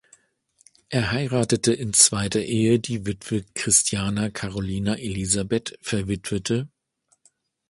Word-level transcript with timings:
Er 0.89 1.11
heiratete 1.11 1.73
in 1.73 1.93
zweiter 1.93 2.39
Ehe 2.41 2.79
die 2.79 3.05
Witwe 3.05 3.45
Christiana 3.53 4.31
Carolina 4.31 4.95
Elisabeth 4.95 5.77
verw. 5.79 6.65